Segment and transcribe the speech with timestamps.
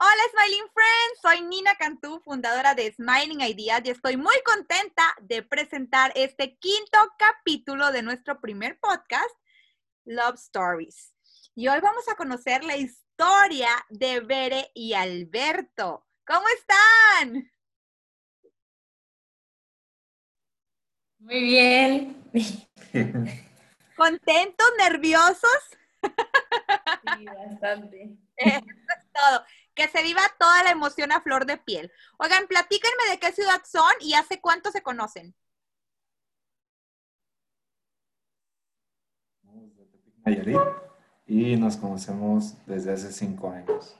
[0.00, 5.42] Hola Smiling Friends, soy Nina Cantú, fundadora de Smiling Ideas y estoy muy contenta de
[5.42, 9.34] presentar este quinto capítulo de nuestro primer podcast,
[10.04, 11.12] Love Stories.
[11.56, 16.06] Y hoy vamos a conocer la historia de Bere y Alberto.
[16.24, 17.50] ¿Cómo están?
[21.18, 22.30] Muy bien.
[23.96, 24.68] ¿Contentos?
[24.78, 25.76] ¿Nerviosos?
[27.16, 28.16] Sí, bastante.
[28.36, 29.44] Eso es todo.
[29.78, 31.92] Que se viva toda la emoción a flor de piel.
[32.18, 35.36] Oigan, platíquenme de qué ciudad son y hace cuánto se conocen.
[40.24, 40.58] Nayarit,
[41.28, 43.94] y nos conocemos desde hace cinco años.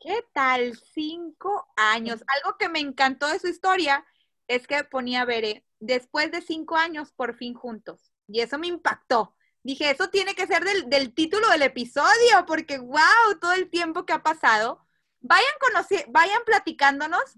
[0.00, 0.76] ¿Qué tal?
[0.92, 2.24] Cinco años.
[2.26, 4.04] Algo que me encantó de su historia
[4.48, 8.12] es que ponía Bere, después de cinco años, por fin juntos.
[8.26, 9.35] Y eso me impactó.
[9.66, 14.06] Dije, eso tiene que ser del, del título del episodio, porque wow, todo el tiempo
[14.06, 14.86] que ha pasado.
[15.18, 15.44] Vayan,
[16.10, 17.36] vayan platicándonos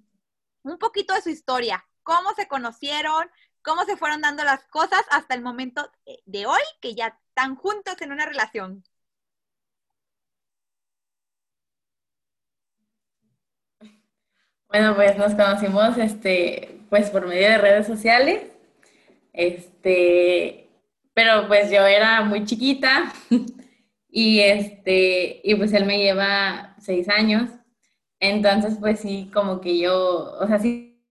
[0.60, 3.30] un poquito de su historia, cómo se conocieron,
[3.62, 5.90] cómo se fueron dando las cosas hasta el momento
[6.26, 8.84] de hoy, que ya están juntos en una relación.
[14.68, 18.52] Bueno, pues nos conocimos este, pues por medio de redes sociales.
[19.32, 20.67] Este,
[21.18, 23.12] pero pues yo era muy chiquita
[24.08, 27.50] y este, y pues él me lleva seis años.
[28.20, 31.04] Entonces, pues sí, como que yo, o sea, sí,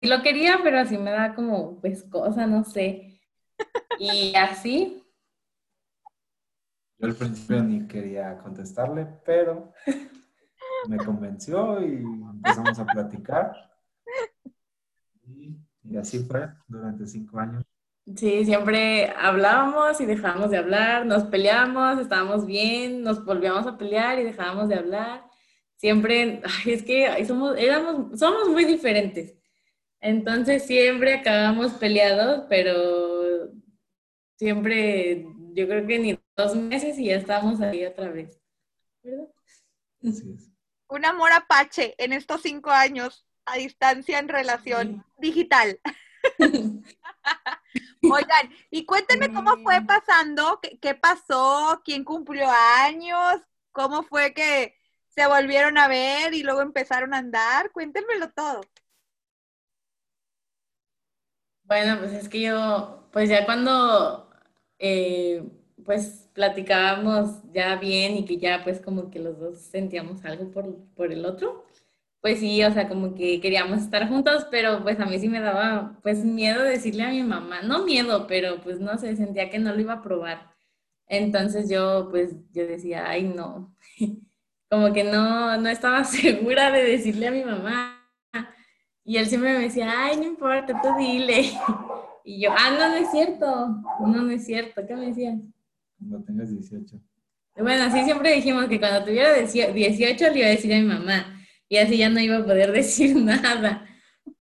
[0.00, 3.20] sí lo quería, pero así me da como, pues, cosa, no sé.
[3.98, 5.02] Y así,
[6.98, 9.72] Yo al principio ni quería contestarle, pero
[10.88, 13.72] me convenció y empezamos a platicar.
[15.24, 17.65] Y, y así fue durante cinco años.
[18.14, 24.20] Sí, siempre hablábamos y dejábamos de hablar, nos peleábamos, estábamos bien, nos volvíamos a pelear
[24.20, 25.24] y dejábamos de hablar.
[25.76, 29.34] Siempre, ay, es que somos, éramos, somos muy diferentes.
[30.00, 33.50] Entonces siempre acabamos peleados, pero
[34.36, 38.40] siempre, yo creo que ni dos meses y ya estamos ahí otra vez.
[39.02, 39.28] ¿Verdad?
[40.08, 40.48] Así es.
[40.88, 45.80] Un amor apache en estos cinco años a distancia en relación digital.
[48.06, 52.48] Oigan, y cuéntenme cómo fue pasando, qué, qué pasó, quién cumplió
[52.84, 53.42] años,
[53.72, 54.76] cómo fue que
[55.08, 57.72] se volvieron a ver y luego empezaron a andar.
[57.72, 58.60] Cuéntenmelo todo.
[61.64, 64.30] Bueno, pues es que yo, pues ya cuando,
[64.78, 65.42] eh,
[65.84, 70.76] pues platicábamos ya bien y que ya pues como que los dos sentíamos algo por,
[70.94, 71.65] por el otro,
[72.26, 75.38] pues sí, o sea, como que queríamos estar juntos, pero pues a mí sí me
[75.38, 79.60] daba pues miedo decirle a mi mamá, no miedo, pero pues no sé, sentía que
[79.60, 80.50] no lo iba a probar.
[81.06, 83.76] Entonces yo pues yo decía, ay no,
[84.68, 88.04] como que no, no estaba segura de decirle a mi mamá.
[89.04, 91.52] Y él siempre me decía, ay, no importa, tú dile.
[92.28, 93.46] Y yo, ah, no, no es cierto,
[94.00, 95.38] no, no es cierto, ¿qué me decías?
[95.96, 97.00] Cuando tengas 18.
[97.56, 101.35] Bueno, así siempre dijimos que cuando tuviera 18 le iba a decir a mi mamá
[101.68, 103.86] y así ya no iba a poder decir nada.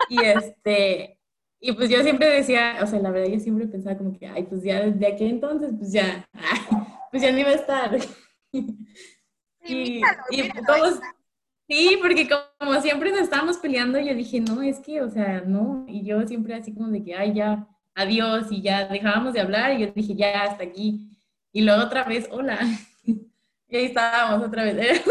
[0.10, 1.20] Y este,
[1.60, 4.44] y pues yo siempre decía, o sea, la verdad yo siempre pensaba como que, ay,
[4.44, 6.28] pues ya desde aquel entonces, pues ya,
[7.12, 7.98] pues ya no iba a estar.
[8.52, 8.68] Sí,
[9.64, 11.16] Y, míralo, y míralo, como- ahí está.
[11.68, 15.86] sí, porque como siempre nos estábamos peleando, yo dije, no, es que, o sea, no,
[15.88, 19.74] y yo siempre así como de que, ay, ya, adiós, y ya dejábamos de hablar,
[19.74, 21.10] y yo dije, ya, hasta aquí.
[21.52, 22.60] Y luego otra vez, hola.
[23.68, 25.02] Y ahí estábamos otra vez.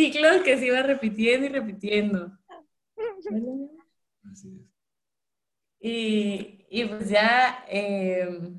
[0.00, 2.32] Era un ciclo que se iba repitiendo y repitiendo.
[4.30, 4.70] Así es.
[5.82, 8.52] Y, y pues ya eh,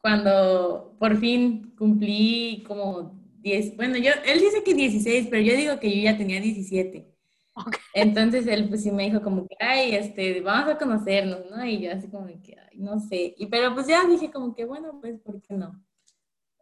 [0.00, 5.78] cuando por fin cumplí como 10, bueno, yo, él dice que 16, pero yo digo
[5.78, 7.14] que yo ya tenía 17.
[7.54, 7.76] Ok.
[7.92, 11.64] Entonces él pues sí me dijo como que, ay, este, vamos a conocernos, ¿no?
[11.66, 13.34] Y yo así como que, ay, no sé.
[13.36, 15.84] Y pero pues ya dije como que, bueno, pues, ¿por qué no?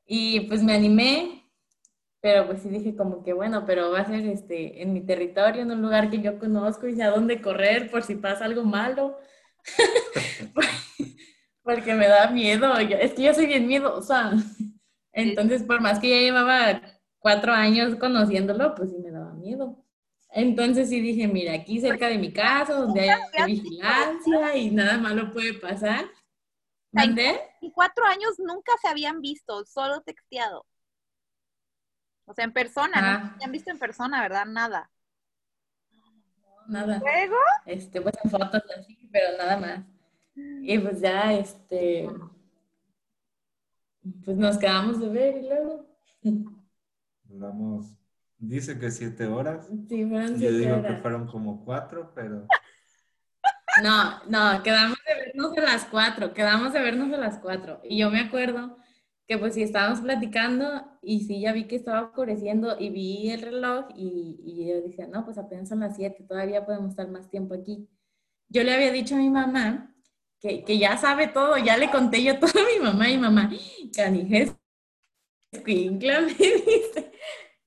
[0.07, 1.46] Y pues me animé,
[2.27, 5.63] pero pues sí dije como que, bueno, pero va a ser este, en mi territorio,
[5.63, 8.65] en un lugar que yo conozco y sé a dónde correr por si pasa algo
[8.65, 9.17] malo.
[11.63, 12.77] Porque me da miedo.
[12.79, 14.33] es que yo soy bien miedosa.
[15.13, 16.83] Entonces, por más que ya llevaba
[17.21, 19.85] cuatro años conociéndolo, pues sí me daba miedo.
[20.31, 25.33] Entonces sí dije, mira, aquí cerca de mi casa, donde hay vigilancia y nada malo
[25.33, 26.07] puede pasar.
[26.91, 27.39] ¿Mandé?
[27.61, 30.67] Y cuatro años nunca se habían visto, solo texteado.
[32.27, 33.25] O sea, en persona, ¿no?
[33.27, 33.37] Ah.
[33.39, 34.45] Se han visto en persona, ¿verdad?
[34.47, 34.91] Nada.
[36.69, 36.99] Nada.
[36.99, 39.81] Luego, Este, pues en fotos así, pero nada más.
[40.35, 42.09] Y pues ya, este,
[44.25, 45.87] pues nos quedamos de ver y luego.
[47.25, 47.97] Duramos
[48.39, 49.67] Dice que siete horas.
[49.89, 50.95] Sí, fueron Yo digo horas.
[50.97, 52.47] que fueron como cuatro, pero
[53.83, 57.81] No, no, quedamos de vernos a las cuatro, quedamos de vernos a las cuatro.
[57.85, 58.77] Y yo me acuerdo
[59.27, 63.43] que pues sí estábamos platicando y sí ya vi que estaba oscureciendo y vi el
[63.43, 67.29] reloj y, y yo decía, no, pues apenas son las siete, todavía podemos estar más
[67.31, 67.89] tiempo aquí.
[68.49, 69.95] Yo le había dicho a mi mamá
[70.41, 73.51] que, que ya sabe todo, ya le conté yo todo a mi mamá y mamá,
[73.95, 74.55] canijes,
[75.53, 76.33] escuincla", me.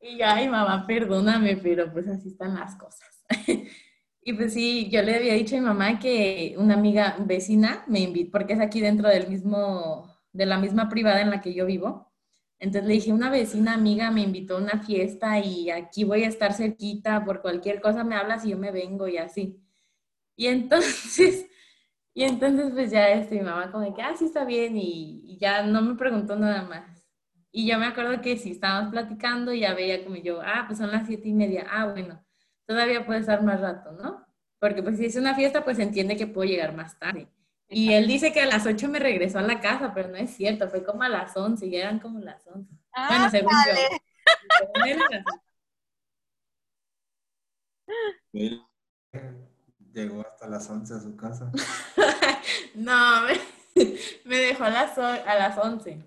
[0.01, 3.07] Y yo, ay mamá, perdóname, pero pues así están las cosas.
[4.21, 8.01] Y pues sí, yo le había dicho a mi mamá que una amiga vecina me
[8.01, 11.65] invitó, porque es aquí dentro del mismo, de la misma privada en la que yo
[11.65, 12.11] vivo.
[12.59, 16.27] Entonces le dije, una vecina amiga me invitó a una fiesta y aquí voy a
[16.27, 19.61] estar cerquita, por cualquier cosa me hablas y yo me vengo y así.
[20.35, 21.47] Y entonces,
[22.13, 25.63] y entonces pues ya este, mi mamá como que, ah, sí está bien y, ya
[25.63, 27.07] no me preguntó nada más.
[27.51, 30.79] Y yo me acuerdo que sí, estábamos platicando y ya veía como yo, ah, pues
[30.79, 32.23] son las siete y media, ah, bueno
[32.69, 34.23] todavía puede estar más rato, ¿no?
[34.59, 37.27] Porque pues si es una fiesta, pues entiende que puedo llegar más tarde.
[37.69, 40.31] Y él dice que a las 8 me regresó a la casa, pero no es
[40.31, 42.73] cierto, fue como a las 11, ya eran como las 11.
[43.07, 43.57] Bueno, según yo.
[43.59, 43.87] Ándale.
[44.57, 45.43] Según él, a las 11.
[48.33, 48.65] él
[49.93, 51.51] llegó hasta las 11 a su casa.
[52.75, 53.33] No, me,
[54.25, 55.99] me dejó a las, a las 11.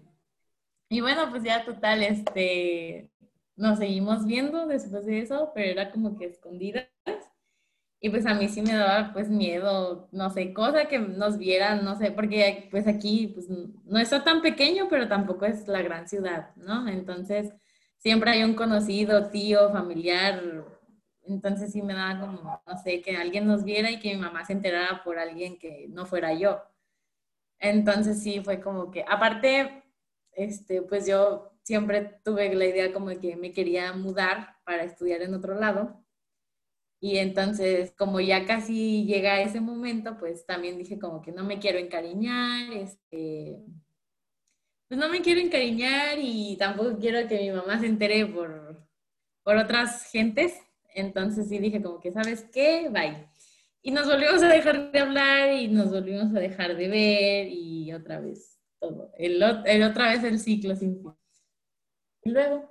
[0.89, 3.11] Y bueno, pues ya total, este,
[3.57, 6.87] nos seguimos viendo después de eso, pero era como que escondidas.
[8.05, 11.85] Y pues a mí sí me daba pues miedo, no sé, cosa que nos vieran,
[11.85, 16.09] no sé, porque pues aquí pues no está tan pequeño, pero tampoco es la gran
[16.09, 16.89] ciudad, ¿no?
[16.89, 17.55] Entonces
[17.99, 20.43] siempre hay un conocido, tío, familiar,
[21.27, 24.45] entonces sí me daba como, no sé, que alguien nos viera y que mi mamá
[24.45, 26.61] se enterara por alguien que no fuera yo.
[27.59, 29.85] Entonces sí fue como que, aparte,
[30.33, 35.35] este, pues yo siempre tuve la idea como que me quería mudar para estudiar en
[35.35, 36.02] otro lado.
[37.03, 41.59] Y entonces, como ya casi llega ese momento, pues también dije como que no me
[41.61, 43.59] quiero encariñar, este,
[44.89, 48.87] pues no me quiero encariñar y tampoco quiero que mi mamá se entere por,
[49.43, 50.55] por otras gentes.
[50.95, 52.89] Entonces sí dije como que, ¿sabes qué?
[52.91, 53.27] Bye.
[53.83, 57.93] Y nos volvimos a dejar de hablar y nos volvimos a dejar de ver y
[57.95, 59.13] otra vez todo.
[59.19, 61.03] El, ot- el otra vez el ciclo sin.
[62.25, 62.69] Y luego,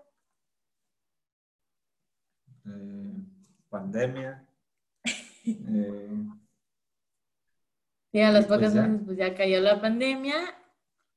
[2.66, 3.01] Eh,
[3.72, 4.46] pandemia.
[5.44, 6.08] Eh,
[8.12, 8.84] sí, a los Y pues pocos ya.
[8.84, 10.36] meses pues ya cayó la pandemia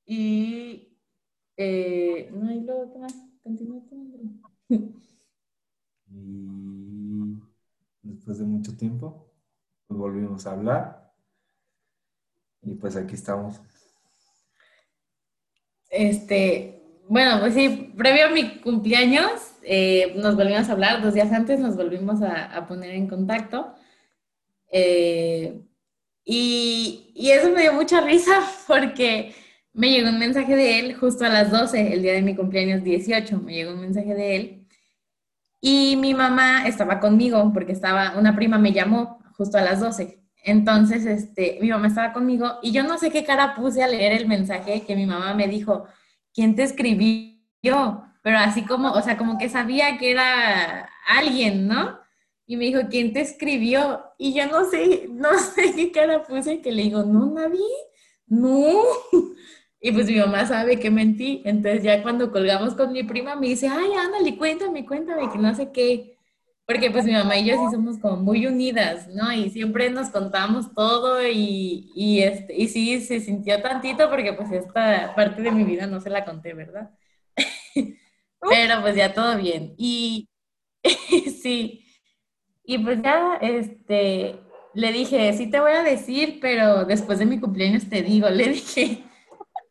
[0.06, 0.96] y...
[1.58, 3.14] eh, no, y luego, ¿qué más?
[3.42, 3.82] Continúa
[6.16, 7.42] y
[8.02, 9.30] después de mucho tiempo,
[9.86, 11.12] pues volvimos a hablar.
[12.62, 13.60] Y pues aquí estamos.
[15.90, 21.32] Este, bueno, pues sí, previo a mi cumpleaños eh, nos volvimos a hablar, dos días
[21.32, 23.74] antes nos volvimos a, a poner en contacto.
[24.70, 25.62] Eh,
[26.24, 28.32] y, y eso me dio mucha risa
[28.66, 29.34] porque
[29.72, 32.82] me llegó un mensaje de él justo a las 12, el día de mi cumpleaños
[32.84, 34.66] 18, me llegó un mensaje de él.
[35.60, 40.20] Y mi mamá estaba conmigo porque estaba, una prima me llamó justo a las 12.
[40.44, 44.12] Entonces, este, mi mamá estaba conmigo y yo no sé qué cara puse a leer
[44.12, 45.86] el mensaje que mi mamá me dijo,
[46.34, 48.04] ¿quién te escribió?
[48.24, 51.98] Pero así como, o sea, como que sabía que era alguien, ¿no?
[52.46, 54.02] Y me dijo, ¿quién te escribió?
[54.18, 57.60] Y yo no sé, no sé qué cara puse que le digo, no, nadie,
[58.26, 58.72] no.
[59.86, 61.42] Y pues mi mamá sabe que mentí.
[61.44, 65.54] Entonces ya cuando colgamos con mi prima me dice, ay, ándale, cuéntame, cuéntame, que no
[65.54, 66.16] sé qué.
[66.66, 69.30] Porque pues mi mamá y yo sí somos como muy unidas, ¿no?
[69.32, 74.50] Y siempre nos contamos todo y, y, este, y sí se sintió tantito porque pues
[74.52, 76.90] esta parte de mi vida no se la conté, ¿verdad?
[78.48, 79.74] Pero pues ya todo bien.
[79.76, 80.28] Y
[81.42, 81.84] sí,
[82.64, 84.40] y pues ya, este,
[84.74, 88.48] le dije, sí te voy a decir, pero después de mi cumpleaños te digo, le
[88.50, 89.04] dije.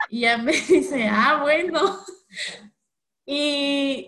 [0.10, 2.00] Y ya me dice, ah, bueno.
[3.26, 4.08] Y,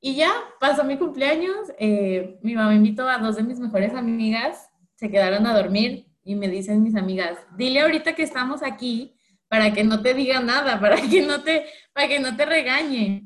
[0.00, 4.68] y ya, pasó mi cumpleaños, eh, mi mamá invitó a dos de mis mejores amigas,
[4.94, 9.14] se quedaron a dormir y me dicen mis amigas, dile ahorita que estamos aquí
[9.48, 13.24] para que no te diga nada, para que no te, para que no te regañe.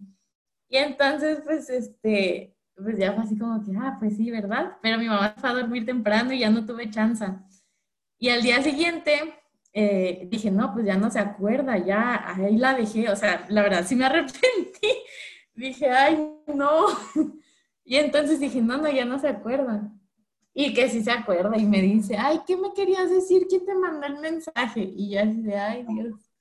[0.73, 4.79] Y entonces, pues, este, pues ya fue así como que, ah, pues sí, ¿verdad?
[4.81, 7.27] Pero mi mamá fue a dormir temprano y ya no tuve chance.
[8.19, 9.35] Y al día siguiente
[9.75, 13.63] eh, dije, no, pues ya no se acuerda, ya ahí la dejé, o sea, la
[13.63, 14.89] verdad sí me arrepentí.
[15.55, 16.87] Dije, ay, no.
[17.85, 19.93] Y entonces dije, no, no, ya no se acuerda.
[20.55, 23.47] Y que sí se acuerda y me dice, ay, ¿qué me querías decir?
[23.47, 24.81] ¿Quién te mandó el mensaje?
[24.81, 26.32] Y ya así de, ay, Dios.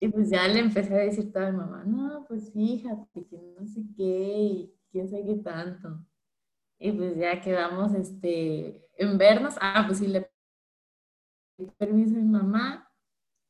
[0.00, 3.66] Y pues ya le empecé a decir a mi mamá, no, pues fíjate, que no
[3.66, 6.06] sé qué, y quién sabe qué tanto.
[6.78, 9.56] Y pues ya quedamos este, en vernos.
[9.60, 10.30] Ah, pues sí, le
[11.78, 12.90] permiso a mi mamá.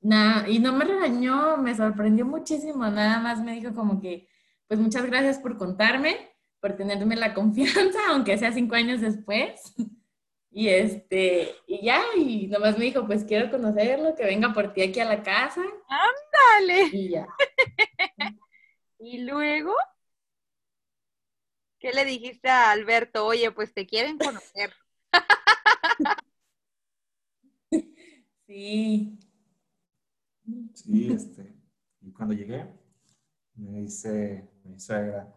[0.01, 2.85] Nada, y no me regañó, me sorprendió muchísimo.
[2.91, 4.29] Nada más me dijo como que,
[4.67, 6.17] pues muchas gracias por contarme,
[6.61, 9.75] por tenerme la confianza, aunque sea cinco años después.
[10.53, 14.83] Y este, y ya, y nomás me dijo, pues quiero conocerlo, que venga por ti
[14.83, 15.63] aquí a la casa.
[15.89, 16.89] ¡Ándale!
[16.93, 17.27] Y ya.
[19.03, 19.73] Y luego,
[21.79, 23.25] ¿qué le dijiste a Alberto?
[23.25, 24.75] Oye, pues te quieren conocer.
[28.47, 29.17] Sí.
[30.75, 31.55] Sí, este.
[32.01, 32.67] Y cuando llegué,
[33.55, 35.33] me dice mi suegra,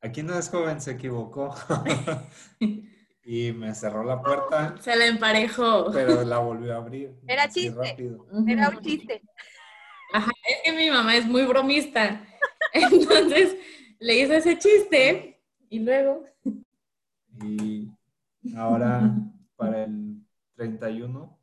[0.00, 1.52] aquí no es joven, se equivocó.
[3.24, 5.90] y me cerró la puerta, Se la emparejó.
[5.92, 7.12] pero la volvió a abrir.
[7.26, 7.70] Era chiste.
[7.90, 8.26] rápido.
[8.46, 9.22] Era un chiste.
[10.12, 12.24] Ajá, es que mi mamá es muy bromista.
[12.72, 13.56] Entonces
[13.98, 16.24] le hizo ese chiste y luego.
[17.42, 17.88] Y
[18.56, 19.12] ahora,
[19.56, 20.16] para el
[20.56, 21.38] 31,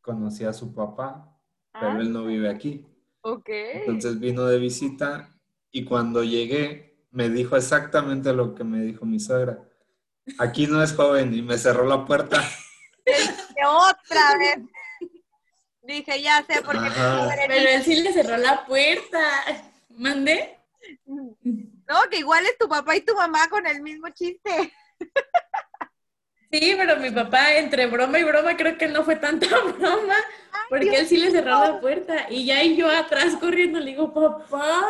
[0.00, 1.36] conocí a su papá,
[1.72, 2.84] pero Ah, él no vive aquí.
[3.22, 3.48] ok.
[3.48, 5.30] Entonces vino de visita
[5.70, 9.64] y cuando llegué me dijo exactamente lo que me dijo mi suegra.
[10.38, 12.42] Aquí no es joven y me cerró la puerta.
[13.64, 14.58] Otra vez.
[15.82, 16.90] Dije, ya sé por qué.
[17.48, 19.20] Pero él sí le cerró la puerta.
[19.88, 20.58] ¿Mandé?
[21.06, 24.72] No, que igual es tu papá y tu mamá con el mismo chiste.
[26.52, 29.46] Sí, pero mi papá, entre broma y broma, creo que no fue tanta
[29.78, 30.16] broma,
[30.68, 32.26] porque él sí le cerró la puerta.
[32.28, 34.84] Y ya y yo atrás corriendo le digo, papá.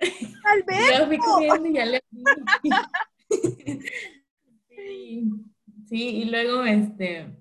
[0.00, 0.90] Y Alberto.
[0.90, 2.70] ya fui corriendo y ya le abrí.
[4.90, 5.30] Sí,
[5.86, 7.32] sí, y luego este,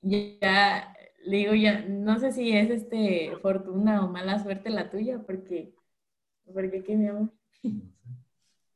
[0.00, 5.20] ya le digo, ya, no sé si es este fortuna o mala suerte la tuya,
[5.26, 5.74] porque,
[6.52, 7.32] porque qué mi amor.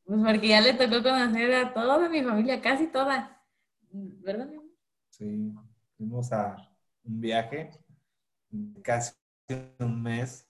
[0.04, 3.44] Pues porque ya le tocó conocer a toda mi familia, casi toda.
[3.90, 4.70] ¿Verdad, mi amor?
[5.10, 5.52] Sí,
[5.98, 6.56] fuimos a
[7.04, 7.70] un viaje
[8.48, 9.12] de casi
[9.78, 10.48] un mes.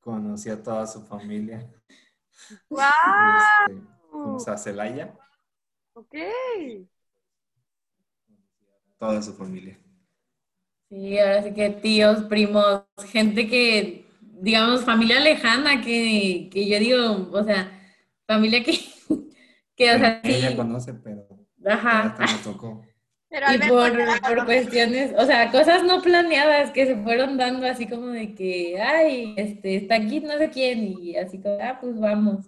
[0.00, 1.72] Conocí a toda su familia.
[2.68, 2.80] ¡Wow!
[3.68, 3.80] Este,
[4.10, 5.16] fuimos a Celaya,
[5.94, 6.14] Ok.
[8.98, 9.78] toda su familia.
[10.88, 17.30] Sí, ahora sí que tíos, primos, gente que, digamos, familia lejana, que, que yo digo,
[17.32, 17.72] o sea,
[18.26, 18.72] familia que,
[19.76, 21.26] que o sea, sí, Ella conoce, pero
[21.66, 22.02] ajá.
[22.06, 22.82] hasta me tocó.
[23.28, 27.86] Pero Y por, por cuestiones, o sea, cosas no planeadas que se fueron dando así
[27.88, 31.98] como de que, ay, este, está aquí no sé quién, y así como, ah, pues
[32.00, 32.46] vamos.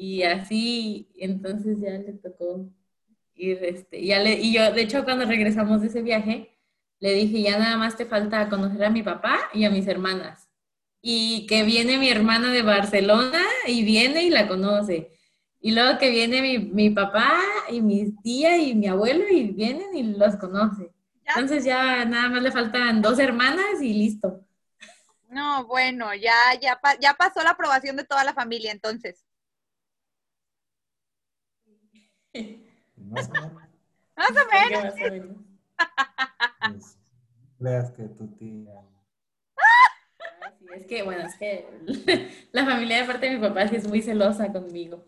[0.00, 2.70] Y así, entonces ya le tocó
[3.34, 6.56] ir, este, ya le, y yo, de hecho, cuando regresamos de ese viaje,
[7.00, 10.48] le dije, ya nada más te falta conocer a mi papá y a mis hermanas.
[11.02, 15.10] Y que viene mi hermana de Barcelona y viene y la conoce.
[15.60, 17.36] Y luego que viene mi, mi papá
[17.68, 20.92] y mi tía y mi abuelo y vienen y los conoce.
[21.24, 24.46] Entonces ya nada más le faltan dos hermanas y listo.
[25.28, 29.24] No, bueno, ya, ya, ya pasó la aprobación de toda la familia, entonces.
[32.96, 33.52] Más o menos,
[34.16, 34.84] Más o menos.
[34.84, 35.36] Más o menos.
[36.70, 36.98] pues,
[37.58, 38.84] creas que tu tía.
[40.58, 41.68] Sí, es que, bueno, es que
[42.52, 45.04] la familia de parte de mi papá sí es muy celosa conmigo.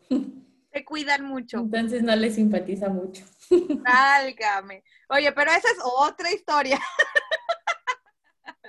[0.73, 1.59] Se cuidan mucho.
[1.59, 3.25] Entonces no le simpatiza mucho.
[3.51, 4.85] Válgame.
[5.09, 6.79] Oye, pero esa es otra historia.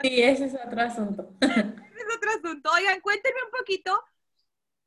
[0.01, 1.36] Sí, ese es otro asunto.
[1.41, 2.72] es otro asunto.
[2.74, 4.03] Oigan, cuéntenme un poquito,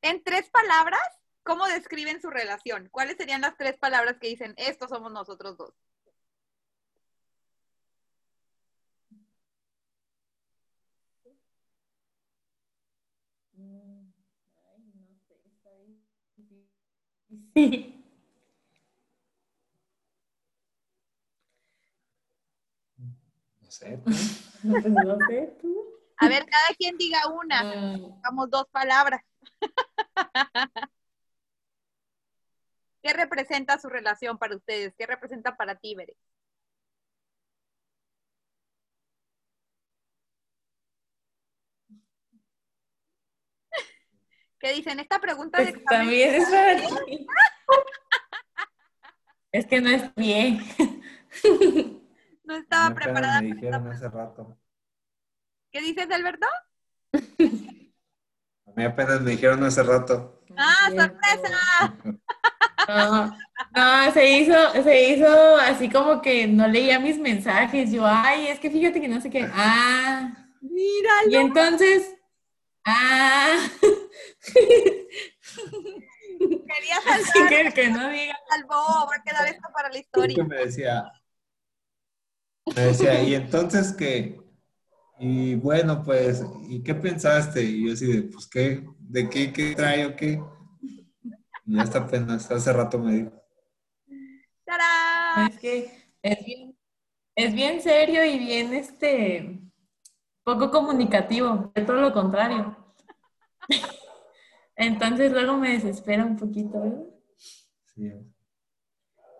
[0.02, 1.00] en tres palabras,
[1.44, 2.88] ¿cómo describen su relación?
[2.90, 5.74] ¿Cuáles serían las tres palabras que dicen, estos somos nosotros dos?
[17.54, 18.04] Sí.
[23.60, 25.84] No sé, Pues no sé, tú.
[26.18, 27.96] A ver, cada quien diga una.
[27.96, 29.20] Mm, Vamos dos palabras.
[33.04, 34.94] ¿Qué representa su relación para ustedes?
[34.96, 36.16] ¿Qué representa para ti, Bere?
[44.58, 45.00] ¿Qué dicen?
[45.00, 47.26] Esta pregunta de Pues examen- también es para ti.
[49.52, 50.58] Es que no es bien.
[52.44, 53.40] no estaba preparada.
[53.40, 54.58] me dijeron hace rato.
[55.70, 56.48] ¿Qué dices, Alberto?
[58.66, 60.40] A mí apenas me dijeron hace rato.
[60.56, 61.94] ¡Ah, sorpresa!
[62.86, 63.36] No,
[63.74, 67.90] no, se hizo, se hizo así como que no leía mis mensajes.
[67.90, 69.48] Yo, ay, es que fíjate que no sé qué.
[69.52, 71.40] Ah, y Míralo.
[71.40, 72.14] entonces,
[72.84, 73.56] ah,
[76.38, 78.36] Quería saltar que, que no diga.
[78.48, 80.34] Salvó, va a quedar esto para la historia.
[80.34, 81.04] que me decía,
[82.74, 84.40] me decía, y entonces que,
[85.18, 87.62] y bueno, pues, ¿y qué pensaste?
[87.62, 88.84] Y yo así de, pues, ¿qué?
[88.98, 89.52] ¿De qué?
[89.52, 90.42] ¿Qué trae o qué?
[91.66, 93.32] Y hasta apenas, hace rato me dijo.
[94.64, 95.50] ¡Tarán!
[95.50, 95.90] Es que
[96.22, 96.76] es bien,
[97.36, 99.60] es bien serio y bien, este,
[100.42, 102.76] poco comunicativo, de todo lo contrario.
[104.76, 107.04] Entonces luego me desespera un poquito, ¿verdad?
[107.94, 108.33] Sí.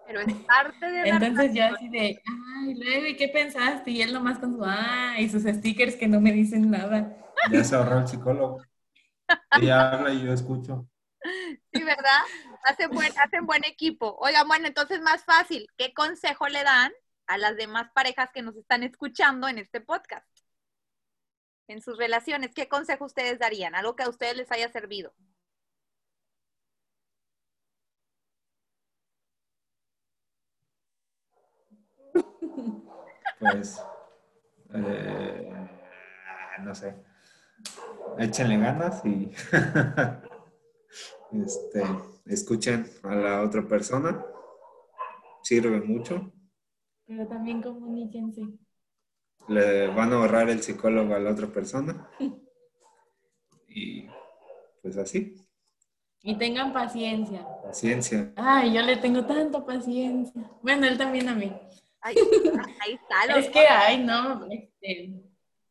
[0.06, 3.90] Pero es parte de la Entonces yo así de, ay, luego, ¿y qué pensaste?
[3.90, 7.16] Y él nomás con su, ah, y sus stickers que no me dicen nada.
[7.50, 8.62] Ya se ahorró el psicólogo.
[9.60, 10.86] Ella habla y yo escucho.
[11.72, 12.20] Sí, ¿verdad?
[12.64, 14.16] Hacen buen, hacen buen equipo.
[14.20, 15.66] Oigan, bueno, entonces más fácil.
[15.76, 16.92] ¿Qué consejo le dan
[17.26, 20.26] a las demás parejas que nos están escuchando en este podcast?
[21.66, 23.74] En sus relaciones, ¿qué consejo ustedes darían?
[23.74, 25.14] Algo que a ustedes les haya servido.
[33.52, 33.80] Pues,
[34.74, 35.52] eh,
[36.62, 36.94] no sé.
[38.18, 39.30] Échenle ganas y
[41.32, 41.82] este,
[42.26, 44.24] escuchen a la otra persona.
[45.42, 46.32] Sirve mucho.
[47.06, 48.42] Pero también comuníquense.
[49.48, 52.08] Le van a ahorrar el psicólogo a la otra persona.
[53.76, 54.06] Y
[54.82, 55.34] pues así,
[56.22, 57.44] Y tengan paciencia.
[57.64, 58.32] paciencia.
[58.36, 60.48] Ay, yo le tengo tanta paciencia.
[60.62, 61.52] Bueno, él también a mí.
[62.04, 62.16] Ahí,
[62.80, 65.10] ahí está, los Es que, ay, no, este,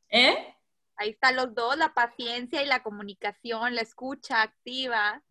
[0.10, 0.56] ¿eh?
[0.96, 5.24] Ahí están los dos, la paciencia y la comunicación, la escucha activa.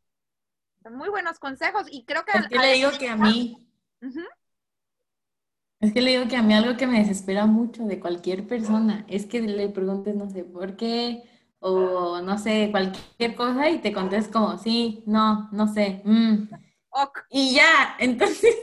[0.85, 2.39] Son muy buenos consejos y creo que...
[2.39, 3.69] Es que le digo que a mí,
[5.81, 9.05] es que le digo que a mí algo que me desespera mucho de cualquier persona
[9.09, 11.25] es que le preguntes, no sé, ¿por qué?
[11.59, 16.49] O no sé, cualquier cosa y te contestes como, sí, no, no sé, mm.
[16.91, 18.55] Ok, Y ya, entonces,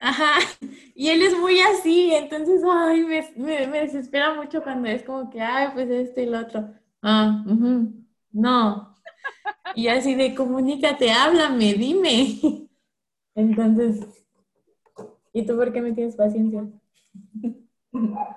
[0.00, 0.38] ajá,
[0.94, 5.30] y él es muy así, entonces, ay, me, me, me desespera mucho cuando es como
[5.30, 6.68] que, ay, pues esto y lo otro.
[7.02, 7.92] Ah, ujú,
[8.32, 8.94] no.
[9.74, 12.40] Y así de, comunícate, háblame, dime.
[13.34, 14.00] Entonces,
[15.32, 16.66] ¿y tú por qué me tienes paciencia?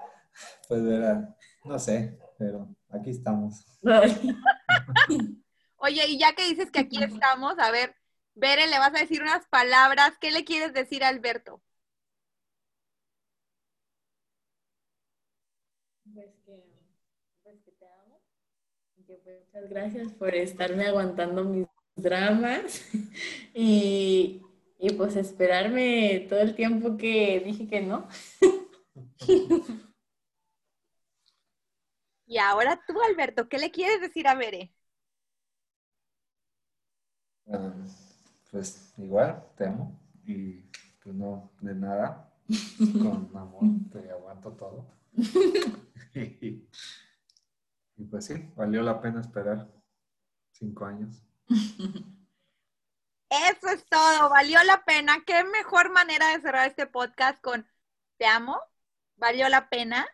[0.70, 3.66] Pues verá, no sé, pero aquí estamos.
[5.78, 7.96] Oye, y ya que dices que aquí estamos, a ver,
[8.42, 10.18] Bere, le vas a decir unas palabras.
[10.20, 11.62] ¿Qué le quieres decir a Alberto?
[16.14, 16.64] Pues que,
[17.44, 18.22] pues que te amo.
[19.08, 22.84] Que pues muchas gracias por estarme aguantando mis dramas
[23.54, 24.42] y,
[24.80, 28.08] y pues esperarme todo el tiempo que dije que no.
[32.28, 34.72] Y ahora tú, Alberto, ¿qué le quieres decir a Bere?
[37.52, 37.74] Ah,
[38.50, 40.00] pues igual, te amo.
[40.26, 40.62] Y
[41.04, 42.32] pues no, de nada.
[43.02, 44.86] Con amor, te aguanto todo.
[46.16, 46.68] y,
[47.96, 49.68] y pues sí, valió la pena esperar
[50.52, 51.24] cinco años.
[53.30, 55.24] Eso es todo, valió la pena.
[55.26, 57.68] Qué mejor manera de cerrar este podcast con
[58.18, 58.60] te amo,
[59.18, 60.08] valió la pena.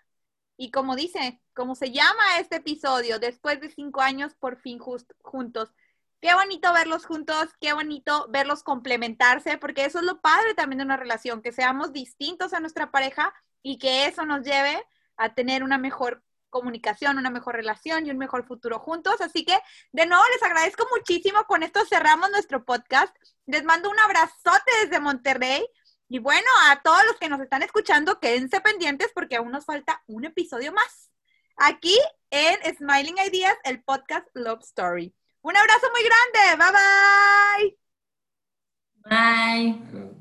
[0.57, 5.11] Y como dice, como se llama este episodio, después de cinco años, por fin just-
[5.21, 5.73] juntos.
[6.21, 10.85] Qué bonito verlos juntos, qué bonito verlos complementarse, porque eso es lo padre también de
[10.85, 14.83] una relación, que seamos distintos a nuestra pareja y que eso nos lleve
[15.17, 16.23] a tener una mejor
[16.55, 19.19] comunicación, una mejor relación y un mejor futuro juntos.
[19.19, 19.57] Así que
[19.91, 21.43] de nuevo les agradezco muchísimo.
[21.45, 23.13] Con esto cerramos nuestro podcast.
[23.45, 25.65] Les mando un abrazote desde Monterrey.
[26.07, 30.01] Y bueno, a todos los que nos están escuchando, quédense pendientes porque aún nos falta
[30.07, 31.11] un episodio más.
[31.57, 31.97] Aquí
[32.29, 35.13] en Smiling Ideas, el podcast Love Story.
[35.47, 36.57] Un abrazo muy grande.
[36.57, 37.77] Bye bye.
[39.09, 40.14] Bye.